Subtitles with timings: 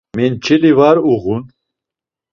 [0.17, 1.43] Menç̌eli var uğun.